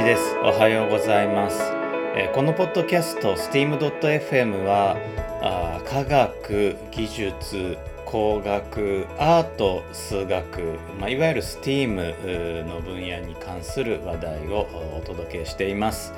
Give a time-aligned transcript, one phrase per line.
[0.00, 0.36] です。
[0.42, 1.60] おはようございます、
[2.16, 4.96] えこのポッドキャスト steam.fm は
[5.42, 7.76] あ科学技術
[8.06, 14.66] 工学アート数学、まあ、いわゆる STEAM の分野に関する話題を
[14.96, 16.14] お届けしています。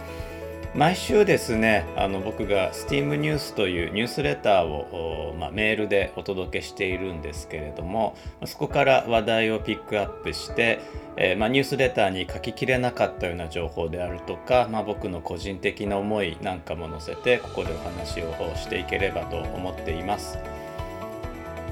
[0.75, 10.81] 毎週ですねあの僕が STEAM ニュースというニュースレターを、まあ、メールでお届けしているんですけれどもそこから話題をピックアップして、
[11.17, 20.39] えーまあ、ニュースレターに書ききれなかったような情報であるとか、まあ、僕の個人的な思いなんかも載せてここでお話をしていければと思っています。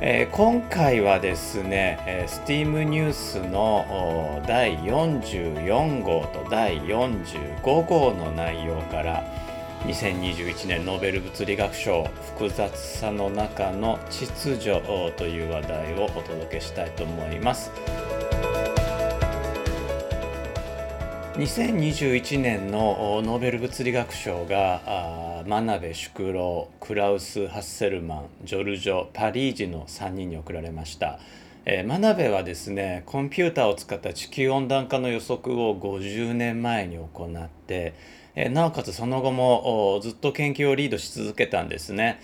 [0.05, 9.23] えー今回はですね、えー、STEAM ニュースの第44号と第45号の内容から
[9.85, 14.81] 2021年ノーベル物理学賞複雑さの中の秩序
[15.17, 17.71] という話題をお届けしたいと思います。
[21.35, 31.19] 2021年のノーベル物理学賞が真鍋淑郎クラウス・ハッセルマンジョルジョ・パリージの3人に贈られました、
[31.65, 37.95] えー真鍋はですねコンピューターを使った地球温暖化の予測を50年前に行って、
[38.35, 42.21] えーなおかつその後もずっと研究をリードし続けたんですね。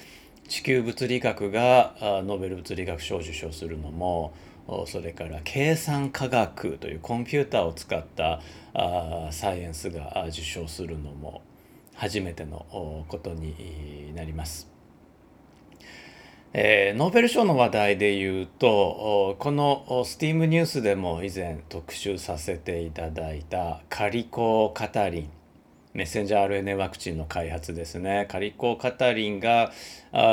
[0.48, 4.32] 地球物理学がノーベル物理学賞を受賞するのも
[4.86, 8.40] それから計算科学というコンピューターを使った
[8.74, 11.42] あサイエンスが受賞するのも
[11.94, 14.68] 初めてのことになります。
[16.52, 25.30] えーノーベル賞の話題で言うとこの STEAM ニュースでも以前特集させていただいたカリコ・カタリン
[25.98, 29.72] メッセンジャー RNA ワクチンの開発ですねカリコ・カタリンが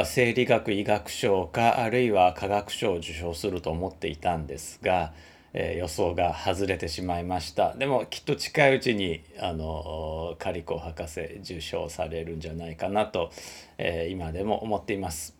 [0.05, 5.11] 生理学医学賞かあるいは科学賞を受賞すると思っていたんですが、
[5.53, 13.31] えー予想が外れてしまいましたでもきっと近いうちにあのカリコ博士受賞されるんじゃないかなと、
[13.79, 15.35] えー今でも思っています。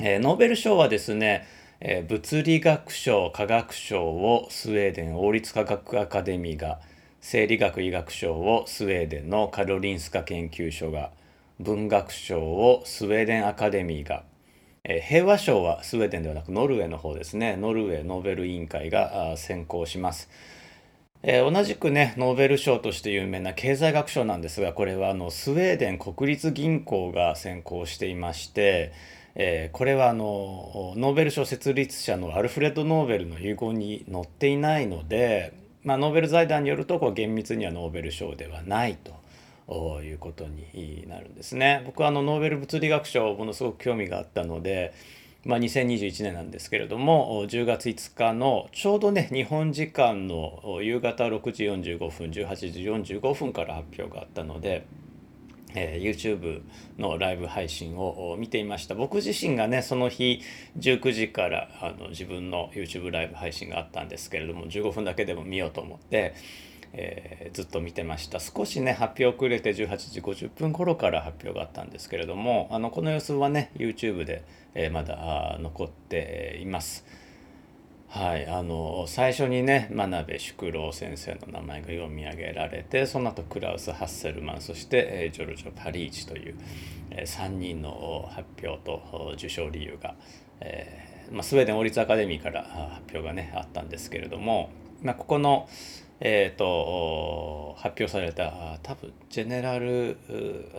[0.00, 1.46] えーノーベル賞はですね、
[1.80, 6.80] え物理学賞科学賞をスウェーデン王立科学アカデミーが
[7.20, 11.10] 生理学医学賞をスウェーデンのカロリンスカ研究所が
[11.58, 14.22] 文学賞をスウェーデンアカデミーが、
[14.84, 20.30] えー平和賞はスウェーデンではなくノルウェーの方ですねノルウェーノーベル委員会が選考します。
[21.24, 28.92] えー同じくねノーベル賞として有名な経済学賞なんですがこれはあのスウェーデン国立銀行が選考していまして、
[29.34, 35.52] えーこれはあのノーベル賞設立者のアルフレッド・ノーベルの遺言に載っていないので、
[35.84, 39.16] まあ、ノーベル財団によるとこう厳密にはノーベル賞ではないと。
[40.02, 41.82] いうことになるんですね。
[41.84, 44.94] 僕はあのノーベル物理学賞ものすごく興味があったので、
[45.44, 52.56] まあ、2021年なんですけれども10月5日のちょうどね日本時間の夕方6時45分18
[53.02, 54.86] 時45分から発表があったので、
[55.74, 56.62] えー YouTube
[56.98, 60.40] のライブ配信を見ていました僕自身がねその日
[60.78, 66.34] 19時からあの自分の YouTube ライブ配信があったんですけれども15分だけでも見ようと思って、
[66.92, 77.04] えーずっと見てました少しね発表遅れて18時50分頃から発表があったんですけれどもあのこの様子はね YouTube で、えーまだ残っています。
[78.10, 86.54] はい、あの最初にね真鍋淑郎先生の名前が読み上げられてその後クラウス・ハッセルマンそして、えジョルジョ・パリーチという、
[87.10, 90.14] え3人の発表と受賞理由が、
[90.60, 94.70] えーまあ、スウェーデン王立アカデミーから発表がねあったんですけれども、
[95.02, 95.68] まあ、ここの、
[96.20, 100.16] えー、と発表された多分ジェネラル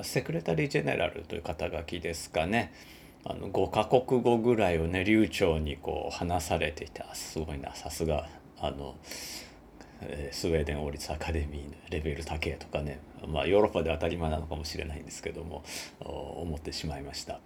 [0.01, 2.73] セクレタリー・ジェネラルという肩書きですかね。
[3.25, 8.27] あの5カ国語ぐらいをね流暢にこう話されていたすごいなさすが
[8.59, 8.95] あの、
[10.01, 15.63] えースウェーデン王立アカデミーのレベル高えとかねまあヨーロッパで当たり前なのかもしれないんですけども
[15.99, 17.39] 思ってしまいました。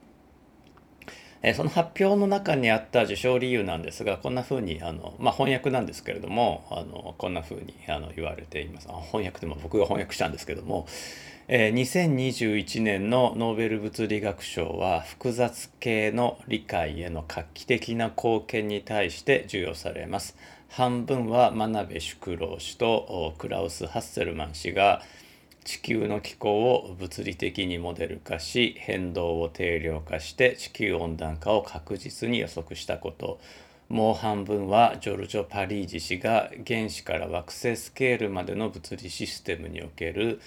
[1.43, 8.87] えその発表の中にあった受賞理由なんですがこんなふうにあの、まあ、翻訳なんですけれどもあのこんなふうにあの言われています。
[8.87, 10.87] 翻訳でも僕が翻訳したんですけども、
[11.49, 20.37] えー2021年のノーベル物理学賞は複雑系の理解への画期的な貢献に対して授与されます。
[20.69, 25.03] 半分は真鍋淑郎氏とクラウス・ハッセルマン氏が
[25.63, 33.39] 地球の気候を物理的にモデル化し変動を定量化して地球温暖化を確実に予測したこと
[33.89, 40.41] もう半分はジョルジョ・パリージ氏が原子から惑星スケールまでの物理システムにおける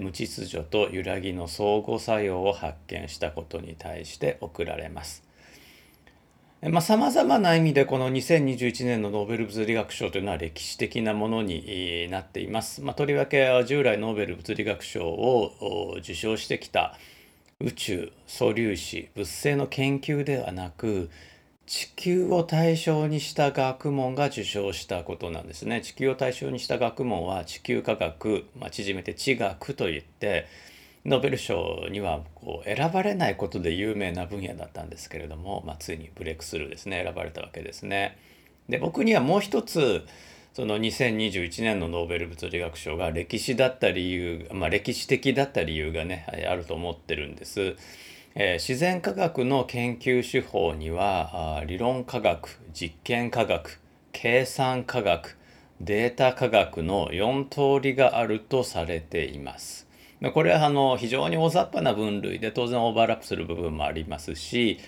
[0.00, 5.21] 無秩序と揺らぎの相互作用を発見したことに対して贈られます。
[6.80, 12.82] さまざ、まな意味でこの2021年のノーベル物理学賞というのは歴史的なものになっています。
[12.82, 16.96] まあ、とりわけ従来ノーベル物理学賞を受賞してきた
[17.58, 21.10] 宇宙素粒子物性の研究ではなく
[21.66, 25.80] 地球を対象にした学問が受賞したことなんですね。
[25.80, 30.46] 地球を対象にした学問は地球科学、まあ、縮めて地学といって
[31.04, 38.16] ノーベル賞にはこう選ばれないことで有名な分野だったんですけれども、まあ、ついにブレイクスルーですね選ばれたわけですね。
[38.68, 40.06] で僕にはもう一つ
[40.54, 47.76] その2021年のノーベル物理学賞が歴史だった理由、まあ、歴史的だった理由がねあると思ってるんです。
[48.34, 53.80] えー、自然科学の研究手法には理論科学実験科学
[54.12, 55.36] 計算科学
[55.80, 59.91] データ科学の4通りがあるとされています。
[60.30, 64.78] これはあの非常に大雑把な分類で当然オーバーラップする部分もありますし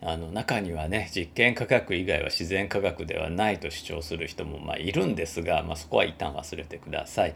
[0.00, 7.34] あの中にはね実験科学以外は自然科学ではないと主張する人もまあいるんですが、まあ、そこは一旦忘れてください。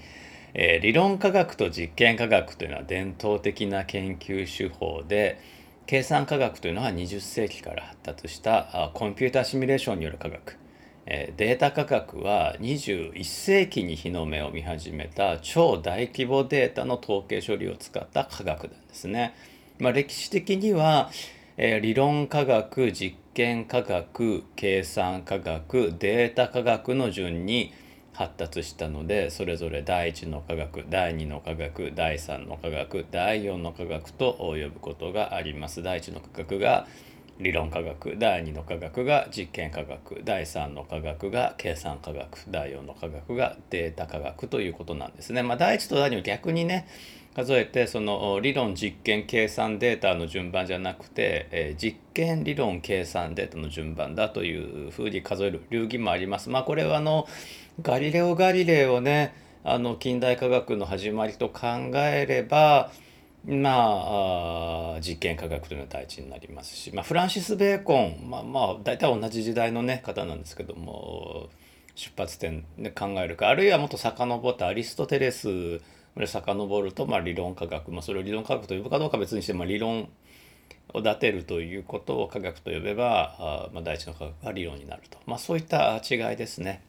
[0.54, 5.38] えー、理論科学と実験科学というのは伝統的な研究手法で
[5.86, 10.56] 計算科学というのは20世紀から発達したコンピューターシミュレーションによる科学
[11.06, 19.32] データ科学は21世紀に日の目を見始めた超大規模データの統計処理を使った科学なんですね。
[19.78, 21.10] まあ、歴史的には、
[21.58, 27.72] えー、理論科学実験科学計算科学データ科学の順に
[28.12, 35.84] 発達したのでそれぞれ第1の科学第2の科学第3の科学第4の科学と呼ぶことがあります。
[35.84, 36.88] 第1の科学が
[37.38, 45.42] 理論科学第2の科学が実験科学第3の科学が計算科学第4の科学がデータ科学ということなんですね。
[45.42, 46.88] まあ、第1と第2を逆にね
[47.34, 56.48] 数えてその理論実験計算データの順番じゃなくて、えー、実験理論計算データの順番だというふうに数える流儀もあります。
[56.48, 57.28] まあ、これはあの
[57.82, 59.34] ガリレオ・ガリレイをね
[59.64, 62.90] あの近代科学の始まりと考えれば
[63.46, 71.48] まあ実験科学というのは第一になりますし、まあ、フランシス・ベーコンまあまあ大体同じ時代の、ね、方なんですけども
[71.94, 75.80] 出発点で考えるかあるいはもっと遡ったアリストテレス
[76.16, 80.08] で遡ると、まあ、理論科学、まあ、それを理論科学と呼ぶかどうか別にして、まあ、理論
[80.92, 86.82] を立てるということを科学と呼べばあ、まあ、第一の科学が理論になると、まあ、そういった違いですね。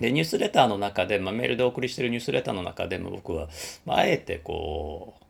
[0.00, 3.48] でニュースレターの中で、まあ、メールでお送りしているニュースレターの中でも僕は、
[3.84, 5.27] まあ、あえてこう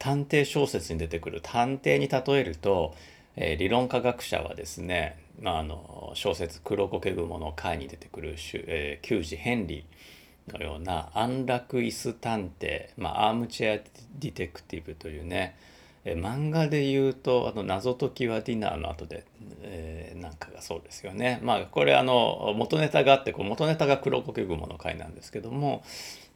[0.00, 2.94] 探偵小説に出てくる探偵に例えると、
[3.36, 13.82] えー、理論科学者はですね、まあ、あの小説「黒苔雲の会」に出てくる、えー、球児ヘンリーのような安楽椅子探偵、まあ、アームチェア
[14.18, 15.54] ディテクティブというね、
[16.06, 19.26] えー、漫画で言うとあの謎解きはディナーの後で、
[19.60, 21.40] えー、なんかがそうですよね。
[21.42, 25.82] まあこれあの元ネタがあってこう元ネタが黒後家蜘蛛の会なんですけども、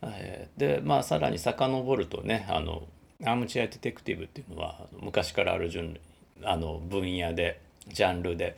[0.02, 2.82] えー、でまあさらに遡るとねあの
[3.22, 5.99] アームチェアディテクティブっていうのは昔からある順
[6.43, 8.56] あの分野でジャンルで、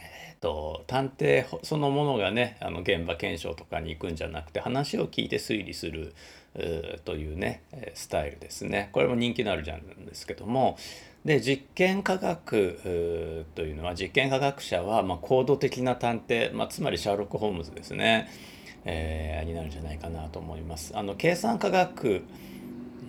[0.00, 6.14] えーと、探偵そのものがねあの現場検証とかに行くんじゃなくて話を聞いて推理する
[7.04, 7.62] というね
[7.94, 8.90] スタイルですね。
[8.92, 10.76] これも人気のあるジャンルなんですけども。
[11.24, 18.28] で実験科学というのは実験科学者は、まあ、行動的な探偵、まあ、つまりシャーロック・ホームズですね、
[18.84, 20.96] えー、になるんじゃないかなと思います。
[20.96, 22.24] あの計算科学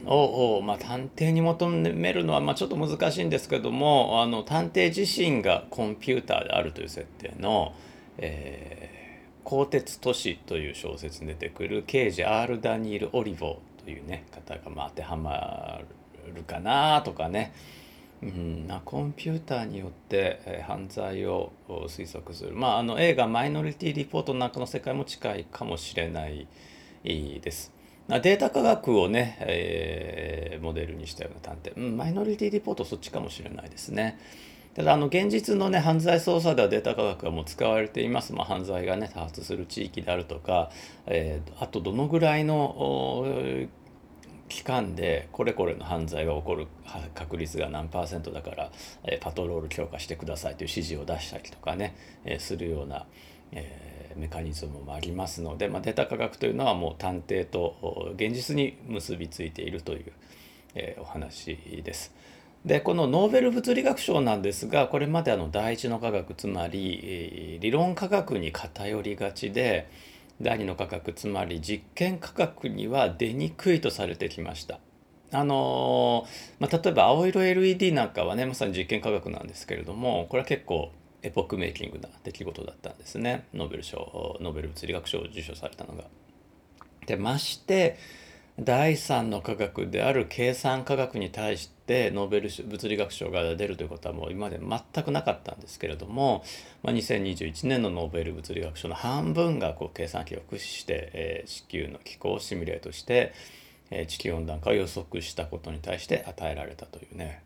[0.05, 7.73] を、まあ、探偵に求めるのは、まあ、ちょっと難しいんですけどもあの探偵自身がコンピューターであるという設定の
[8.17, 15.81] 「えー、鋼鉄都市」という小説に出てくる刑事 R・ ダニール・オリボーというね方がまあ当てはま
[16.33, 17.53] るかなとかね、
[18.21, 26.47] うん、コンピューターによって、えー、犯罪を推測する、まあ、あの映画「マイノリティ・リポート」なんかの世界も近いかもしれない
[27.03, 27.73] です。
[28.19, 34.19] データ科学をね、えー、モデルにしたような探偵、うん、マイノリティリポートそっちかもしれないですね。
[34.75, 40.71] ただあの現実のね犯罪捜査ではデータ科学がもう使われています、まあ、犯罪がね多発する地域であるとか、
[41.05, 43.67] えー、あとどのぐらいの
[44.49, 46.67] 期間でこれこれの犯罪が起こる
[47.13, 48.71] 確率が何パーセントだから、
[49.03, 53.05] えー、パトロール強化してくださいという指示を出したりとかね、えー、するような、
[53.55, 53.83] えー
[54.15, 60.11] メカニズムもありますので、まあ、データ科学というのはもう探偵と現実に結びついているという、
[60.75, 62.13] えー、お話です。
[62.65, 69.89] でこのノーベル物理学賞なんですがこれまであの第一の科学つまり理論科学に偏りがちで
[70.41, 74.79] 第二の科学つまり実験科学には出にくいとされてきました。
[75.33, 76.25] あの
[76.59, 80.91] まあ、例えば青色 LED なんかはねまさに実験科学なんですけれどもこれは結構
[81.23, 86.03] エポックメイキングな出来事だったんですねノーベル賞ノーベル物理学賞を受賞されたのが。
[87.05, 87.97] でまして
[88.59, 96.43] 第三の科学である計算科学に対してノーベル物理学賞が出るということはもう今まで全くなかったんですけれども、
[96.83, 103.33] まあ、2021年のノーベル物理学賞の半分がこう計算機を駆使して、えー、地球の気候をシミュレートして、
[103.89, 107.41] えー、地球温暖化を予測したことに対して与えられたというね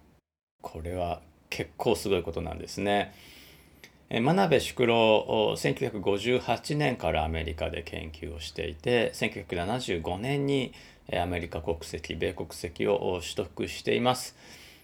[0.61, 3.13] これは結構すごいことなんですね。
[4.09, 10.73] 真鍋淑郎1958年からアメリカで研究をしていて1975年に
[11.13, 14.35] アメリカ国籍米国籍を取得しています。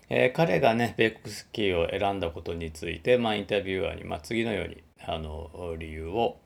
[0.10, 6.38] えー、彼がね米国籍を選んだことについて、まあ、インタビュアーに、まあ、次のようにあの理由を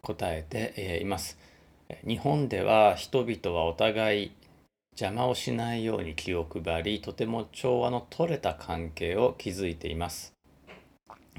[0.00, 1.38] 答えています。
[2.06, 4.32] 日本では人々はお互い
[4.92, 10.37] 邪魔をしないように気を配りとても調和の取れた関係を築いています。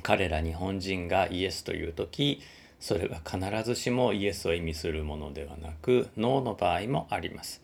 [0.01, 2.41] 彼ら日本人がイエスという時
[2.79, 7.61] それは必ずしもイエスを意味するものではなくノーの場合もあります。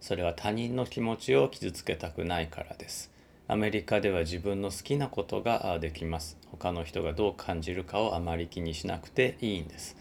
[0.00, 3.10] それは他人の気持ちを傷つけたくないからです。
[3.48, 6.36] アメリカでは自分の好きなことができます。
[6.50, 9.96] 他の人がどう感じるかをあまり気にしなくていいんです。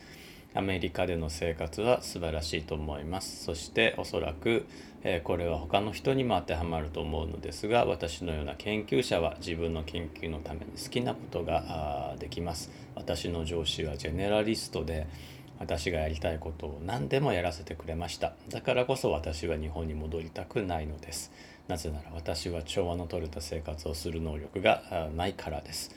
[0.55, 3.43] アメリカでの生活は素晴らしいと思います。
[3.43, 4.65] そしておそらく、
[5.07, 12.71] え、これは他の人にも当てはまると思うのですが、私のような研究者は自分の研究のために好きなことができます。
[12.95, 15.05] 私の上司はジェネラリストで、
[15.59, 18.33] 私がやりたいことを何でもやらせてくれました。
[18.49, 21.31] だからこそ私は日本に戻りたくないのです。
[21.67, 25.91] なぜなら私は調和の取れた生活をする能力がないからです。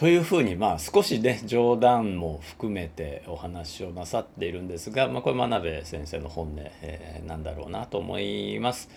[0.00, 8.88] というふうにまあ少しね冗談も含めてお話をなさっているんですが、まあ、これ真鍋先生の本音、えー、なんだろうなと思います。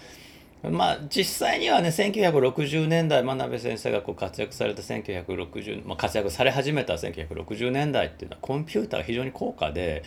[0.64, 10.04] まあ実際にはね1960年代真鍋先生がこう活躍された1960、まあ、活躍され始めた1960年代っていうのはコンピューターが非常に高価で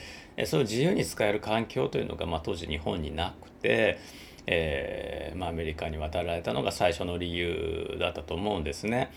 [0.47, 3.99] それを自由に使える環境というのが、まあ、当時日本になくて、
[4.47, 9.11] えーまあ、アメリカに渡られたのが最初の理由だったと思うんですね。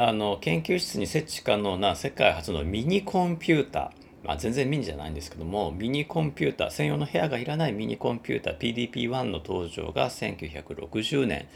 [0.00, 11.48] あの研究室に設置可能な世界初のミニコンピューター、まあ、全然ミニじゃないんですけどもミニコンピューター専用の部屋がいらないミニコンピューター PDP-1 の登場が1960年、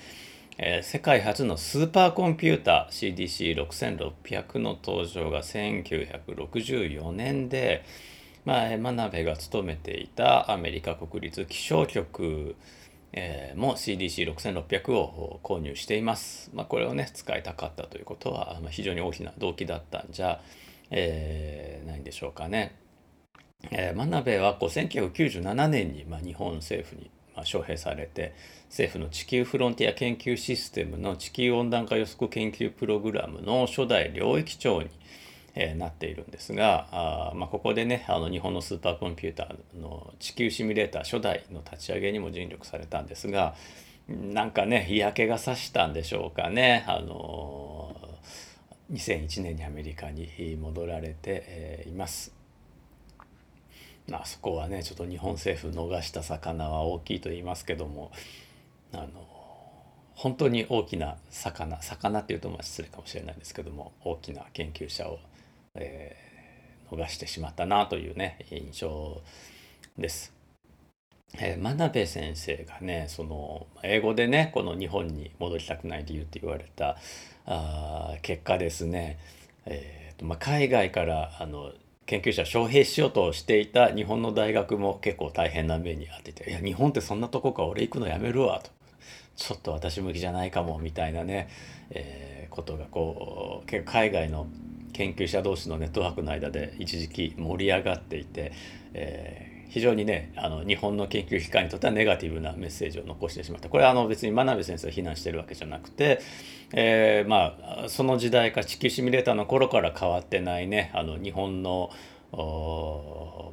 [0.59, 7.85] えー、世界初のスーパーコンピューター CDC6600 の登場が1964年で、
[8.45, 12.57] まあ、真鍋が勤めていたアメリカ国立気象局
[13.13, 16.51] えー、も CDC6600 を購入しています。
[16.55, 20.41] まあ、これをね使いたかったということは、非常に大きな動機だったんじゃ、
[20.91, 22.77] えー、ないんでしょうかね。
[23.71, 28.35] えー、真鍋はこう1997年に、まあ、日本政府に、まあ、招聘されて
[28.69, 34.91] 政府の地球フロンティア研究システムの地球温暖化予測研究プログラムの初代領域長に
[35.55, 43.55] えー、なっているんですがあ、まあ、ここでねあの日本のスーパーコンピューターの地球シミュレーター初代の立ち上げにも尽力されたんですが
[44.09, 46.85] なんかね嫌気がさしたんでしょうかね。
[46.89, 47.97] あの
[48.93, 50.29] 2001年にアメリカに
[50.61, 52.33] 戻られて、えー、います。
[54.09, 58.11] まあそこはねちょっと日本政府逃した魚は大きいと言いますけども
[58.93, 59.07] あの
[60.15, 65.21] 本当に大きな魚魚っていうとまあ失礼かもしれないんですけども大きな研究者を
[65.75, 69.23] えー、逃してしまったなというね印象
[69.99, 70.33] です。
[71.39, 76.99] えー、真鍋先生がねその英語でねこの日本に戻りたくない理由って言われた
[77.47, 79.19] あ結果ですね、
[79.65, 81.73] えーとまあ、海外からあの
[82.05, 88.71] 研究者招聘しようとしていた日本の大学も結構大変な目に遭ってて「いや日本ってそんなとこか俺行くのやめるわ」と
[89.37, 91.49] 「ちょっと私向きじゃないかも」みたいなね、
[91.91, 94.47] えー、ことがこう結構海外の
[94.93, 98.53] 研究者同士のネットワークの間で一時期盛り上がっていて、
[98.95, 106.21] えー、非常にねあの日本の研究機関にとってはネガティブなメッセージを残してしまったこれはあの別に真鍋先生を非難してるわけじゃなくて、
[106.73, 111.91] えー、まあその時代か地球シミュレーターの頃から変わってないねあの日本の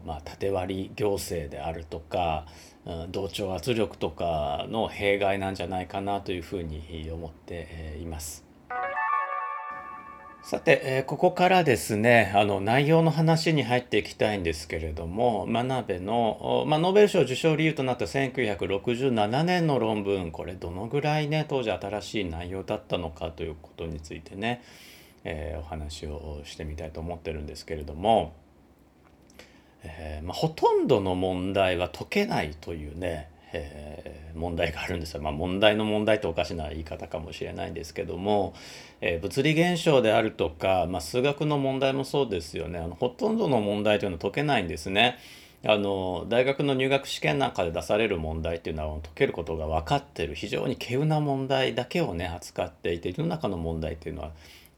[0.06, 2.46] まあ、縦割り行政であるとか
[3.10, 8.49] 同調圧力とかの弊害なんじゃないかなというふうに思っています。
[10.42, 24.64] さて、えー、ここからですねあの内容の話に入っていきたいんですけれども真鍋の、まあ、ノーベル賞受賞理由となった1967年の論文これどのぐらいね当時新しい内容だったのかということについてね、
[25.24, 28.34] えー、お話をしてみたいと思ってるんですけれども、
[29.84, 35.22] えー、まあ、ほとんどの問題は解けないというね、えー、問題があるんですよ。
[35.22, 38.54] まあ、問題の問題っておかしな言い方かもしれないんですけども、
[39.02, 45.18] えー、物理現象であるとか、まあ、数学の問題もそうですよねあのほとんどの問題というのは解けないんですね。
[45.66, 54.32] あの大学の入学試験なんかで出される問題っていうのは解けることが分かってる非常に稀有な問題だけをね扱っていて世の中の問題っていうのは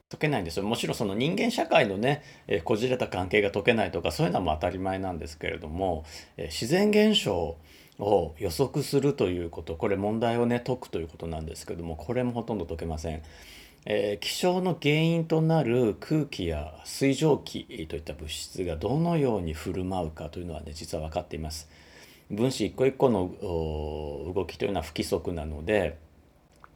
[0.09, 6.03] 解けないんですよもちろんその人間社会のね、えー、こじれた関係が解けないとかそういうのはもう当たり前なんですけれども、
[6.37, 7.57] えー、自然現象
[8.01, 13.21] を予測するということこれ問題をね解くということなんですけどもこれもほとんど解けません。
[13.85, 21.69] えー、気象の原因となる空気や水蒸気といった物質がどのように振る舞うかというのはね実は分かっています。
[22.29, 23.31] 分子一個一個の
[24.35, 25.97] 動きというのは不規則なので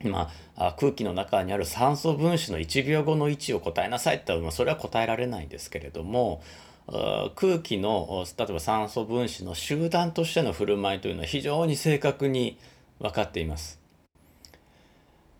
[0.03, 6.41] まあ、空気の中にある酸素分子の1秒後の位置を答えなさいって言ったらそれは答えられないんですけれども
[6.87, 12.57] 空気の例えば酸素分子の集団としての振る舞いというのは非常に正確に
[12.99, 13.79] 分かっています。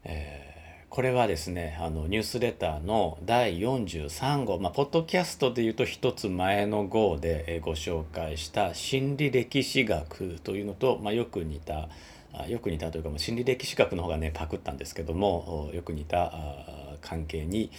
[0.04, 11.90] えー、これはですねあのニュースレターの第43号、まあ、ポッドキャストでいうと一つ前の号でご紹介した心理歴史学というのと、まあ、よく似た
[12.48, 16.34] よく似たというか心理歴史学の方がねパクったんですけどもよく似た
[17.02, 17.72] 関係に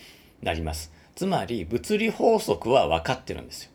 [0.43, 3.71] なりますつまり物理法則は分かってるんですよ。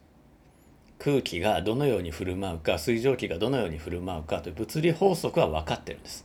[1.00, 6.24] 空気がどのように振る舞うか水蒸気がどのように振る舞うかという物理法則は分かってるんです。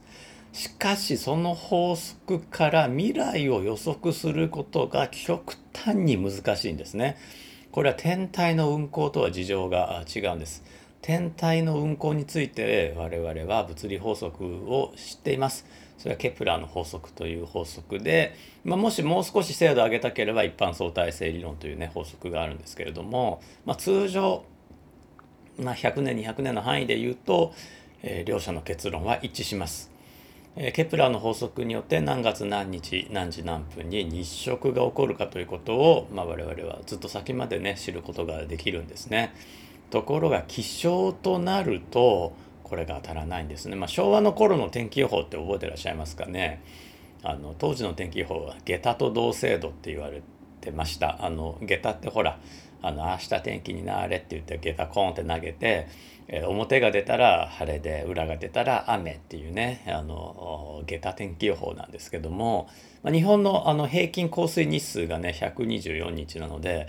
[0.53, 7.17] しかしその法則から未来を予測することが極端に難しいんですね。
[7.73, 10.65] これは天体の運行とは事情が違うんです。
[11.01, 15.65] 天体の運行について我々は物理法則を知っています。
[15.99, 18.35] それはケプラーの法則という法則で、
[18.65, 24.45] まあ、もしもう少し精度を上げたければ一般相対性理論というね法則があるんですけれども、まあ、通常、
[25.59, 27.55] まあ、100年200年の範囲で言うと、
[28.03, 29.91] えー、両者の結論は一致します。
[30.59, 39.35] えー、ケプラーの法則によって何月何日何時何分に日食が起こるかということを、まあ、我々はずっと先までね知ることができるんですね。
[39.91, 42.33] ところが気象となると
[42.67, 43.77] これが当たらないんですね。
[43.77, 46.65] まあ、昭和の頃の天気予報って覚えてらっしゃいますかね。
[47.23, 50.21] あの当時の天気予報は下駄と同精度って言われ
[50.61, 51.25] てました。
[51.25, 52.41] あの下駄ってほら
[52.83, 55.87] あの明日天気になれって言って下駄コーンって投げて、
[56.27, 62.69] えー、表が出たら晴れで裏が出たら雨っていうねあの下駄天気予報なんですけども、
[63.05, 66.89] まあ、日本のあの平均降水日数がね124日なので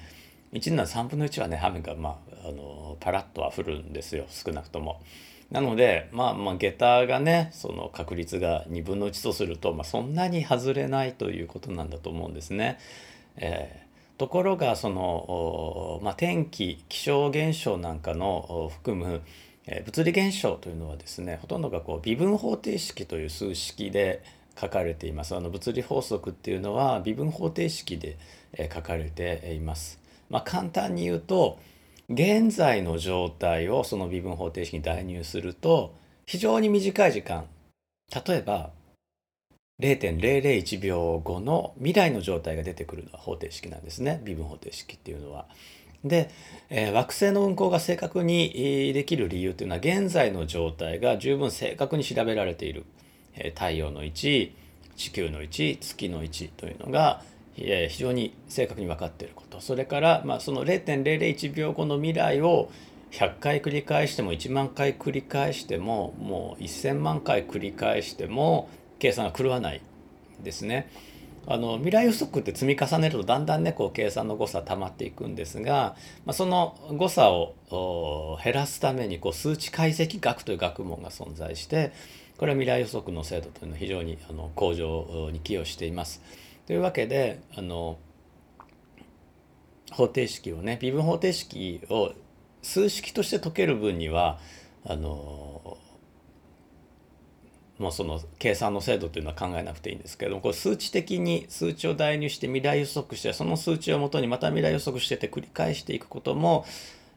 [0.53, 5.01] 1年の3分の1はね雨がまああのパラッとは降るんですよ少なくとも。
[5.51, 12.79] なのでまあまあ下駄がねその確率が2分の1とすると、まあ、そんなに外れないということなんだと思うんですね。
[13.37, 19.21] えー、ところがその、まあ、天気気象現象なんかの含む
[19.85, 24.23] 物理現象というのはですねほとんどがこう微分方程式という数式で
[24.59, 28.17] 書かれていますあの物理法則っていうのは微分方程式で
[28.73, 29.99] 書かれています。
[30.29, 31.57] まあ、簡単に言うと
[32.09, 35.93] 現在の状態をその微分方程式に代入すると
[36.25, 37.45] 非常に短い時間
[38.25, 38.71] 例えば
[39.81, 45.45] 0.001秒後の未来の状態が出てくるのは方程式なんですね微分方程式っていうのは。
[46.03, 46.29] で、
[46.69, 52.85] えー、惑星の運行が正確にできる理由というのは現在の状態が十分正確に調べられている、
[53.35, 54.55] えー、太陽の位置
[54.95, 57.23] 地球の位置月の位置というのが
[57.57, 62.69] 非常に正確に分かっていることそれから、まあ、その0.001秒後の未来を
[63.11, 69.81] 100回繰り返しても1万回繰り返してももう1000万回繰り返しても計算が狂わない
[70.43, 70.91] ですね。
[71.49, 81.93] あの未来予測って積み重ねるとだんだんねこう計算の誤差溜まっていくんですが、まあ、その誤差を減らすためにこう数値解析学という学問が存在して
[82.37, 86.21] これは未来予測の精度というのは非常にあの向上に寄与しています。
[86.67, 87.97] というわけであの
[89.89, 92.11] 方程式をね微分方程式を
[92.61, 94.37] 数式として解ける分には
[94.85, 95.77] あの
[97.79, 106.65] もうその計算の精度というのは考えなくていいんですけどもこれ数値的に数値を代入して未来予測してその数値をもとにまた未来予測してて繰り返していくことも、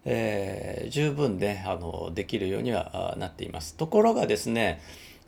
[0.04, 3.74] えー、十分であのできるようにはなっています。
[3.74, 4.80] ところがですね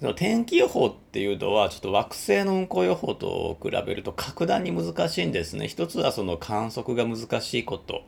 [0.03, 5.69] その天気予報っていうのはちょっと惑星の運行予報と比べると格段に難しいんですね。
[5.69, 8.03] 一つはその観測が難しいこと。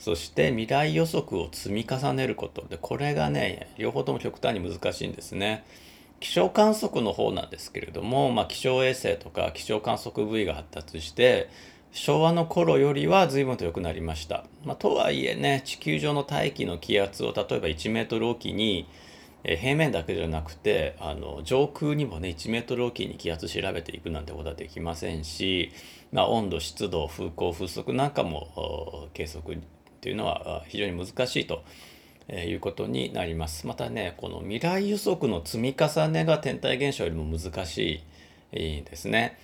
[0.00, 5.64] そして未来予測を積み重ねることでこれがね両方とも極端に難しいんですね。
[6.18, 11.48] 気象観測の方なんですけれども、まあ、気象衛星とか気象観測部位が発達して
[11.92, 14.44] 昭和の頃よりは随分と良くなりました。
[14.64, 18.88] まあ、とはいえね地球上の大気の気圧を例えば1メートルおきに
[19.44, 25.72] 平面だけじゃなくてあの上空にもね1メートルおきに気圧調べていくなんてことはできませんし、
[26.12, 29.60] まあ、温度湿度風向風速なんかも計測っ
[30.00, 31.62] ていうのは非常に難しいと。
[32.30, 38.02] えいうことになりますまたねこの未来予測の積み重ねが天体現象よりも難し
[38.52, 39.38] いですね。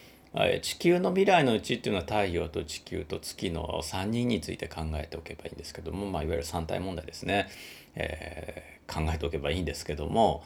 [0.62, 7.48] 地球の未来のうちっていうのは太陽と地球と月の3人について考えておけばいいんですけども、まあ、いわゆる三体問題ですね。
[7.96, 10.44] えー考えておけばいいんですけども、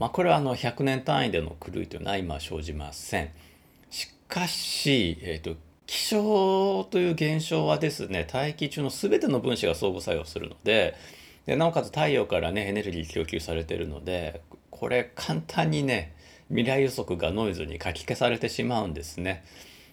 [0.00, 3.30] まあ、これはあの100年単位での狂いというのは今生じません。
[3.90, 10.96] しかし、えーと、気象という現象はですね大気中の全ての分子が相互作用するので
[11.46, 16.14] でなおかつ太陽からねエネルギー供給されているのでこれ簡単にね
[16.48, 19.44] 未来予測がノイズにかき消されてしまうんですね。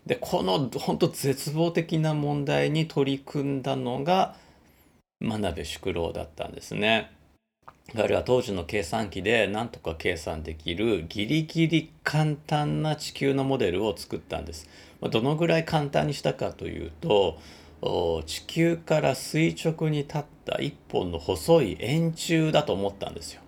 [0.06, 4.36] でこの本当絶望的な問題に取り組んだのが
[5.20, 7.12] 真鍋淑郎だったんですね。
[7.96, 14.68] 彼は当時の計算機で何とか計算できるギリギリ簡単な地球のモデルを作ったんです。
[15.02, 17.38] どのぐらい簡単にしたかというと
[18.26, 23.42] 地球から垂直に立った一本の細い円柱だと思ったんですよ。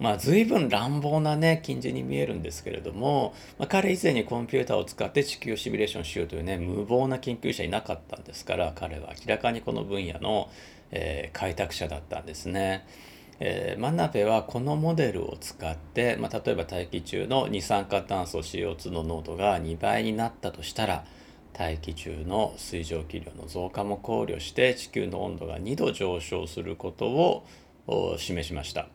[0.00, 10.50] まあ随分乱暴なね近似に見えるんですけれども、まあ、彼以前にコンピューターを使って地球をシミュレーションしようというね無謀な研究者いなかったんですから彼は明らかにこの分野の、
[10.94, 12.86] えー、開拓者だったんですね。
[13.40, 21.04] えー、真鍋はこのモデルを使って、まあ、例えば大気中の二酸化炭素 CO2 の濃度が2倍になったとしたら
[21.52, 27.06] 大気中の水蒸気量の増加も考慮して地球の温度が2度上昇すること
[27.86, 28.86] を示しました。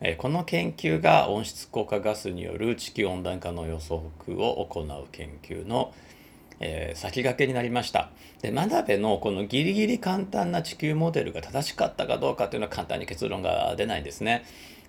[0.00, 5.92] えー、この研究が温室効果ガスによる地球温暖化の予測を行う研究の
[6.60, 8.10] えー、先駆けになりました。
[8.42, 14.44] で真鍋のこのギリギリ簡単な地球モデルが正しかったかどうかというのは簡単に結論が出ないんですね。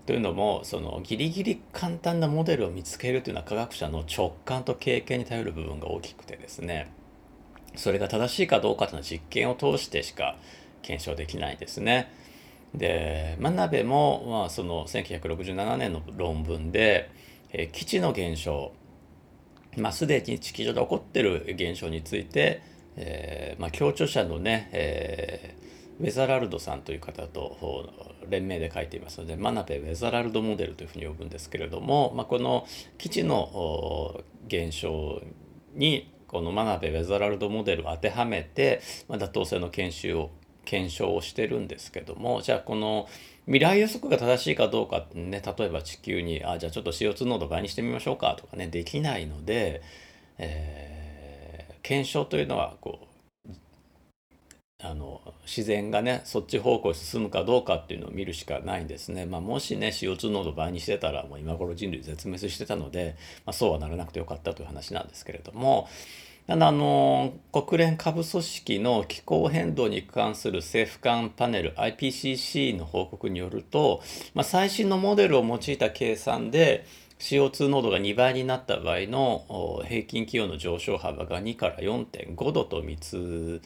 [0.05, 6.91] というのもそのギリギリ簡単なモデルを見つけるというのは科学者の直感と経験に頼る部分が大きくてですね
[7.75, 10.35] それが正しいかどうかというのは実験を通してしか
[10.81, 12.11] 検証できないんですね。
[12.73, 17.09] で真鍋も、まあ、その1967年の論文で、
[17.51, 18.71] え、基地の現象
[19.79, 22.61] まあ、すでに地球上で起こってる現象について、
[22.95, 27.89] えーまあ、協調者のね、えー、ウェザラルドさんという方と
[28.29, 32.65] 連名で書いていますので真鍋ウェザラルドモデルというふうに呼ぶんですけれども、まあ、この
[32.97, 35.21] 基地の現象
[35.73, 40.31] にこの真鍋ウェザラルドモデルを当てはめて、まあ、妥当性の研修を
[40.65, 43.07] 検証をしてるんですけどもじゃあこの
[43.49, 49.81] 未来予測が正しいかどうかってね例えば地球にあじゃあちょっと CO2 濃度倍にしてみましょうかとかねできないので、
[50.37, 53.09] えー、検証というのはこう
[54.83, 59.25] あの自然がねそっち方向に進むかどうかっていうのを見るしかないんですね。
[59.25, 65.89] まあ、もしね CO2 濃度倍にしてたらもう今頃人類絶滅してたので、まあ、そうはならなくてよかったという話なんですけれども
[66.51, 74.01] あの国連下部組織の気候変動に関する政府間パネル IPCC の報告によると、
[74.33, 76.87] まあ、最新のモデルを用いた計算で
[77.19, 83.61] CO2 濃度が2倍になった場合の平均気温の上昇幅が2から4.5度と見積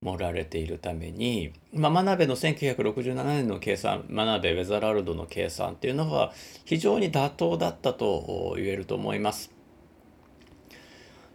[0.00, 6.32] もられているために、まあ、真鍋の1967年の計算真鍋ウェザラルドの計算っていうのは
[6.64, 9.53] 非常に妥当だったと言えると思います。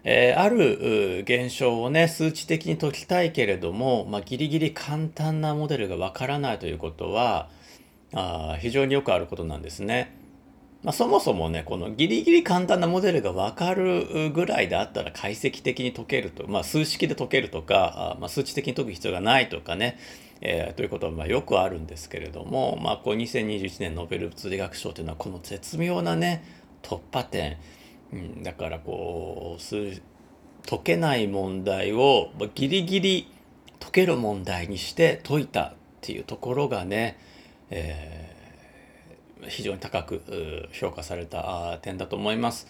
[0.04, 7.50] えー、ある現象をね数値的に解きたいけれども、まあ、ギリギリ簡単なモデルがわからないということは
[8.14, 10.18] あ非常によくあることなんですね。
[10.82, 20.00] まあ、そもそもねこのギリギリ簡単なモデルが分かるぐらいであったら解析的に解けると、まあ、数式で解けるとかあ、まあ、数値的に解く必要がないとかね、
[20.40, 26.46] えー、ということはまあよくあるんですけれども、まあ、こう2021年ノーベル物理学賞というのはこの絶妙なね
[26.82, 27.58] 突破点
[28.12, 29.62] うん、だからこう
[30.67, 33.32] 解けない問題をギリギリ
[33.80, 37.17] 解ける問題にして解いたっていうところがね、
[37.69, 42.67] えー、非常に高く評価された点だと思います。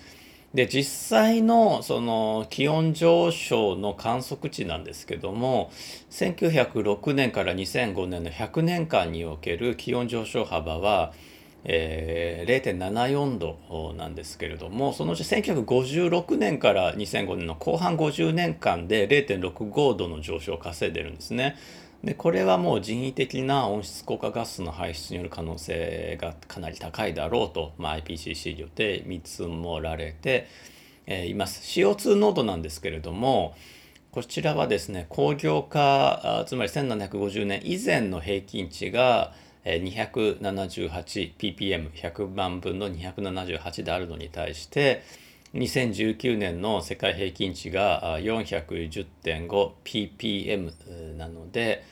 [0.54, 5.72] で実際のその気温上昇の観測値なんですけども
[6.10, 11.14] 1906年から2005年の100年間における気温上昇幅は
[11.66, 21.58] えー、0.74度なんですけれどもそのうち1956年から2005年の後半50年間で0.65度の上昇を稼いでるんですね。
[22.04, 30.48] でこれはもう人為的な温室効果ガスの排出による可能性がかなり高いだろうと、まあ、IPCC によって見積もられて、
[31.08, 31.62] えー、います。
[31.62, 33.54] CO2 濃度なんですけれども
[34.12, 39.34] こちらはですね工業化つまり1750年以前の平均値が
[39.66, 45.04] 278ppm100 万分の278であるのに対して
[45.54, 51.84] 2019年の世界平均値が 410.5ppm なので、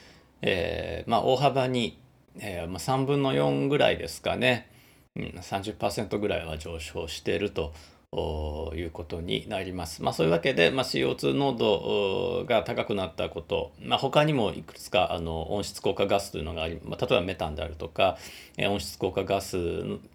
[0.41, 1.99] えー、まあ、大幅に、
[2.39, 4.69] えー、まあ、3分の4ぐらいですかね、
[5.15, 7.73] うん、30%ぐらいは上昇していると
[8.13, 10.01] いうことになります。
[10.01, 18.17] まあ、そういうわけで、まあ、CO2 濃度が高くなったこと、まあ、他にもいくつかあの温室効果ガスというのがあり、まあ、例えばメタンであるとか、
[18.57, 19.57] 温室効果ガス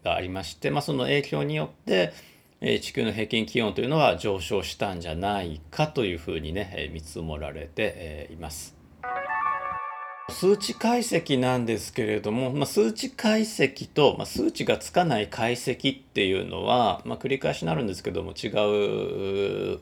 [0.05, 2.13] がありまして、まあ、その影響によって、
[2.81, 8.82] 地球の平均気温というのは上昇したんじゃないかというふうにね見積もられています。
[10.31, 19.81] 数値解析なんですけれども、まあ、数値解析と、まあ、数値がつかない解析っていうのは、まあ、繰り返しになるんですけども違う、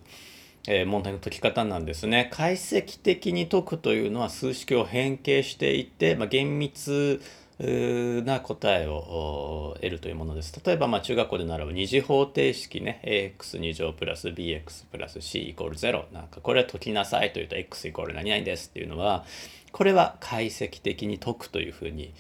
[0.67, 2.31] えー、問題の解き方なんですね。
[2.33, 7.21] 解析的に解くというのは数式を変形していて、ま、厳密
[7.61, 10.59] な答えを得るというものです。
[10.65, 13.03] 例えば、ま、中学校で習う二次方程式ね、
[13.39, 19.27] ax2 乗プラス bx プラス c=0 なんかこれは解きなさいというと x 何々ですっていうのは
[19.73, 22.13] これは解析的に解くというふうに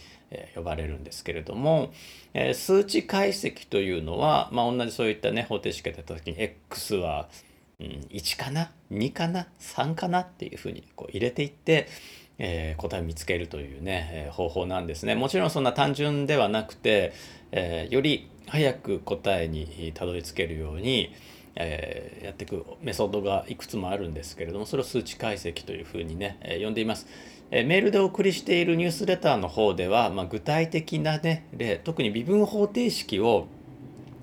[0.54, 1.92] 呼ばれるんですけれども、
[2.34, 7.28] え数値解析というのは、まあ、同じそういったね方程式が出た時に x は、
[7.80, 11.88] うん、1かな2かな3かなっていうふうにこう入れていって
[12.42, 15.14] えー、答えを見つけるというね、え、方法なんですね。
[15.14, 17.12] もちろんそんな単純ではなくて、
[17.52, 21.12] えー、より早く答えにたどり着けるように、
[21.56, 27.06] えやっていくメソッドがいくつもあるんですけれどもそれを数値解析というふうにね、え呼んでいます。
[27.50, 33.48] えメールでお送りしているニュースレターの方では、まあ、具体的なね例特に微分方程式を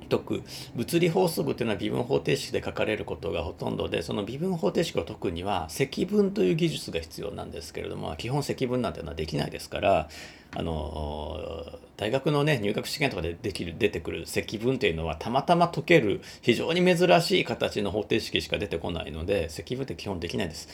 [0.08, 0.44] 解く
[0.76, 10.10] 物理法則というのは微分方程式で書かれることがほとんどでその微分方程式を解くには積分という技術が必要なんですけれども基本積分なんていうのはできないですから
[10.56, 11.66] あの
[11.98, 20.70] 大学のね入学試験とかでできる出てくる積分っていうのはたまたま解ける非常に珍しい形の方程式しか出てこないので積分って基本できないです。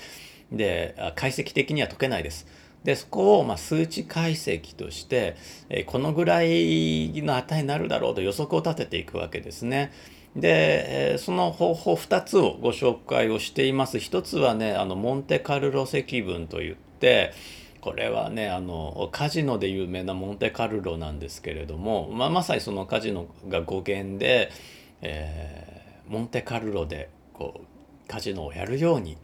[0.52, 2.46] で解析的には解けないです。
[2.84, 5.36] でそこをま数値解析として、
[5.70, 9.92] えこのぐらいの値になるだろうと予測を立てていくわけですね。
[10.36, 13.98] で、えその方法2つをご紹介をしています。
[13.98, 17.34] 1つはねあのモンテカルロ積分といって
[17.80, 24.52] これはねあのカジノで有名なモンテカルロなんですけれども、まあ、まさにそのカジノが語源で、
[25.02, 29.18] えー、モンテカルロでこうカジノをやるように、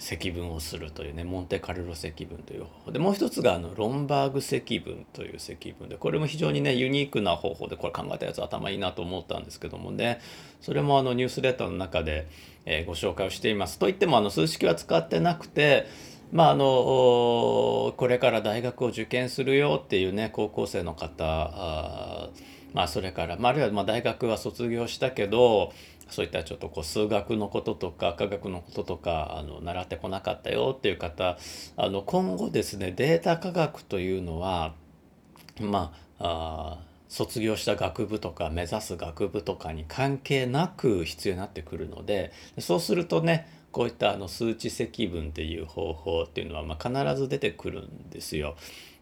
[0.00, 10.20] 積分をするというねモンテカルロ積分という方法でもう一つがあのロンバーグ積分という積分でこれも非常にねユニークな方法でこれ考えたやつ頭いいなと思ったんですけどもね
[10.62, 12.26] それもあのニュースレターの中で、
[12.64, 13.78] えー、ご紹介をしています。
[13.78, 15.86] といってもあの数式は使ってなくて
[16.32, 22.30] まああのこれから大学を受験するよっていうね高校生の方あ
[22.72, 25.72] まあそれから、まあ、あるいはま大学は卒業したけど
[26.10, 31.38] そういったちょっとこう数学のこととか科学のこととかあの習ってこなかったよっていう方
[31.76, 34.74] あの今後ですねデータ科学というのは
[35.60, 48.56] まあ卒業した学部とか目指す学部とかに関係なく必要になってくるのでそうするとねこういったあの数値積分っていう方法っていうのはま必ず出てくるんですよ。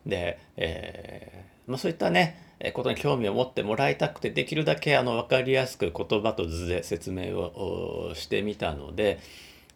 [0.06, 9.20] で、えーまあ、そういったねことに興味を持ってもらいたくてできるだけあの分かりやすく言葉と図で説明をしてみたので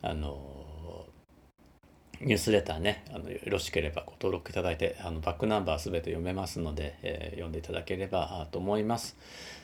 [0.02, 1.06] あの
[2.20, 9.16] ニュースレターねあのよろしければご登録いただいてあのバックナンバー全て読めますので、えー、読んでいただければと思います。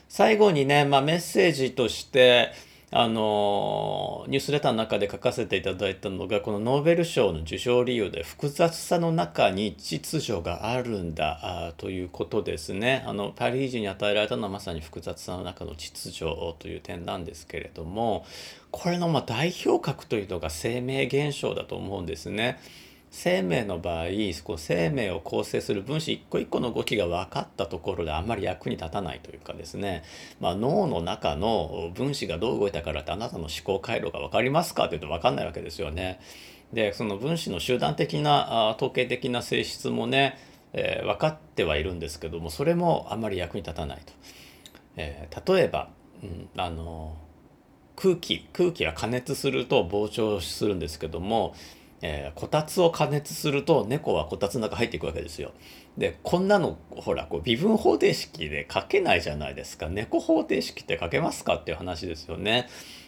[0.09, 2.51] 最後にね、まあ、メッセージとして
[2.91, 16.25] あのニュースレターの中で書かせていただいたのがこのノーベル賞の受賞理由で複雑さの中に秩序があるんだということですねあのパリージに与えられたのはまさに複雑さの中の秩序
[16.57, 18.25] という点なんですけれども
[18.71, 22.59] これのま代表格というのが生命現象だと思うんですね。
[23.11, 24.05] 生命の場合
[24.43, 30.03] こ生命を構成する分子一個一個の動きが分かったところであんまり役に立たないというかですね、
[30.39, 36.19] まあ、脳の中の分子がどう動いたからってあなたの思考回路が分かりますかって言うと分かんないわけですよね。
[36.71, 40.37] でその分子の集団的な統計的な性質もね、
[40.73, 44.13] えー、分かってはいるんですけどもそれもあんまり役に立たないと。
[44.97, 45.89] えー、例えば、
[46.21, 47.17] うん、あの
[47.95, 51.55] 空気空気は加熱すると膨張するんですけども
[52.01, 55.51] えー、こたつを加熱すると猫はこたつの中入っていくわけですよ。
[55.97, 62.67] でこんなのほらこう微分方程式で書けないじゃないですか猫方程式って書けますかっていう話ですよね。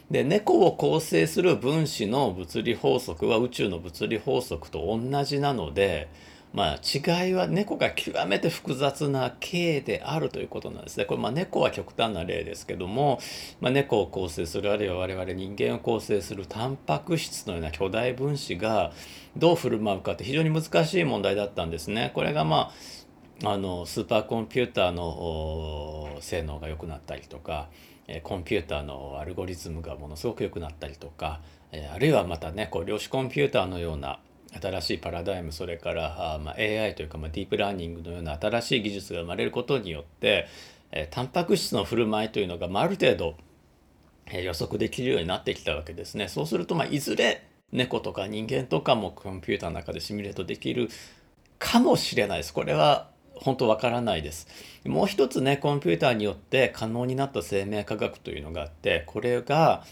[0.09, 6.09] で猫を構成する分子の物理法則は宇宙の物理法則と同じなので
[6.53, 11.05] まあ、違いは猫が極めて複雑な系であるということなんですね。
[11.05, 13.19] これまあ猫は極端な例ですけども、
[13.61, 18.91] まあ、猫を構成するあるいは我々人間を構成するタンパク質のような巨大分子が
[19.37, 22.11] どう振る舞うかって非常に難しい問題だったんですね。
[22.13, 22.71] これがま
[23.43, 27.69] ああのスーパーコンピューターの性能が良くなったりとか
[28.23, 31.41] コンピューターのアルゴリズムがものすごく良くなったりとか
[31.93, 34.19] あるいはまたねこう量子コンピューターのような
[34.59, 40.47] 新しいパラダイムそれからあ、まあ、AI というか、まあ、ディープラーニングのような新しい技術が生まれることによって、
[40.91, 43.35] えー、タンパク質の振る舞いというのが、まあ、ある程度、
[44.27, 46.27] えー、予測できるようになってきたわけですね。
[46.27, 50.89] そうすると、まあ、いずれ猫とか人間とかもコンピューターの中でシミュレートできる
[51.57, 52.53] かもしれないです。
[52.53, 54.47] これは本当わからないです。
[54.85, 59.85] もう一つねコンピューターによって可能になった生命科学というのがあってこれが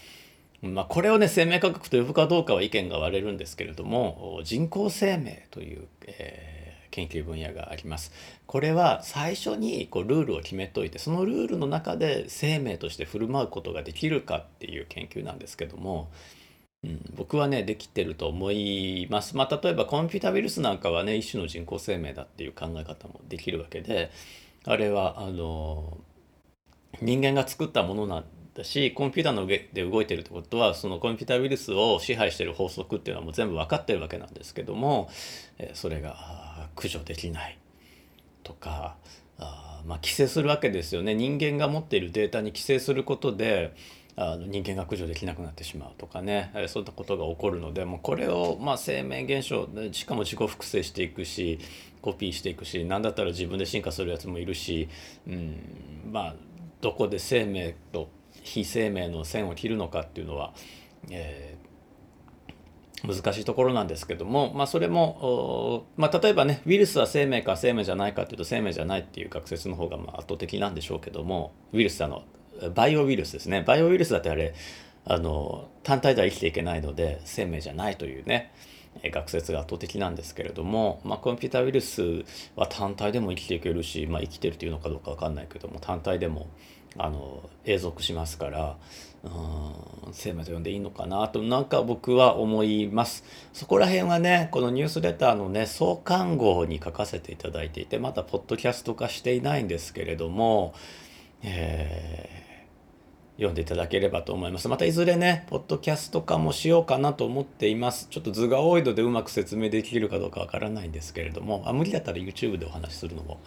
[0.62, 8.12] まあ、これをね生命科学と呼ぶかどうかは意見が割れるんですけれども人工生命という、えー、研究分野があります。
[8.46, 16.10] これは最初にこうルールを決めといてそのルールの中で生命として振る舞うことができるかっていう研究なんですけども、
[16.84, 19.36] うん、僕はねできてると思います。
[19.38, 24.10] まあ、例えばコンピュータウイルスなんかはね一種の人工生命だっていう考え方もできるわけで
[24.64, 25.96] あれはあの
[27.00, 35.08] 人間が作ったものなんだしコンピューターの上で動いてるってことはそのコンピューターウイルスを支配してる法則っていうのはもう全部分かってるわけなんですけども、
[35.74, 37.58] それが駆除できない
[38.42, 38.96] とか
[39.38, 41.14] あまあ規制するわけですよね。
[41.14, 43.74] 人間が持っているデータに規制することで
[44.16, 51.58] あの人間が駆除できなくなってしまうとかね、そういったことが起こるのでもうこれを、まあ、生命現象しかも自己複製していくし
[52.02, 54.88] コピーしていくし何だったら自分で進化するやつもいるし、
[55.26, 55.56] うん、
[56.12, 56.34] まあ
[56.82, 58.10] どこで生命と
[58.42, 60.52] 非生命の線を切るのかっていうのは、
[61.10, 72.24] えー、難しいところなんですけども、まあ、それも、まあ、例えばねウイルスは生命か生命じゃないかっていうと生命じゃないっていう学説の方がま圧倒的なんでしょうけどもウイルスあの
[72.74, 73.62] バイオウイルスですね。
[73.66, 74.54] バイオウイルスだってあれ
[75.06, 78.52] あの単体では生きていけないので生命じゃないというね
[79.04, 82.24] 学説が圧倒的なんですけれども、まあ、コンピュータウイルス
[82.56, 86.48] は単体でも生きていけるし、まあ、生きてるというのかどうか分かんないけども単体でも
[86.96, 88.76] あの永続しますから
[89.22, 93.22] うん生命と呼んでいいのかなとなんか僕は思います。
[93.52, 100.74] そこら辺はねこのニュースレターのね創刊号に書かせていただいていてまだポッドキャスト化していないんですけれども、
[101.42, 104.68] えー、読んでいただければと思います。
[104.68, 108.08] またいずれねポッドキャスト化もしようかなと思っています。
[108.10, 113.40] ちょっと図が多いのでうまく説明できるかどうかわからないんですけれどもあ無理だったら YouTube でお話しするのも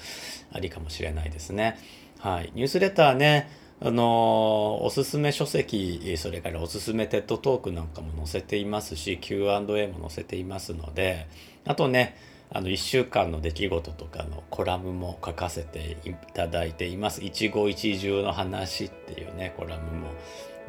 [0.52, 1.80] ありかもしれないですね。
[2.24, 3.50] はい、ニュースレターね、
[3.82, 11.28] あのおすすめ書籍、それからおすすめテッドトークなんかも載せていますし、Q&A も載せていますので、
[11.66, 12.16] あとね、
[12.50, 17.22] あの1週間の出来事とかのコラムも書かせていただいています。
[17.22, 20.08] 一期一会の話っていうね、コラムも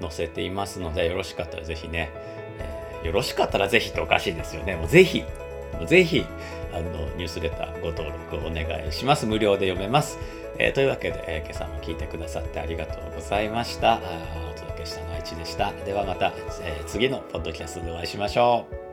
[0.01, 2.11] 載せていますので、よろしかったらぜひね、
[2.59, 4.75] えー、よろしかったらぜひっておかしいですよね。
[4.75, 5.23] もうぜひ、
[5.87, 6.25] ぜひ、
[6.73, 9.27] あの、ニュースレターご登録お願いします。
[9.27, 10.19] 無料で読めます。
[10.59, 14.01] えー、というわけで、えー、今朝も聞いてくださってありがとうございました。
[14.51, 15.73] お届けしたのは1でした。
[15.85, 18.84] ではまた、えー、次のポッドキャストでお会いしましょう。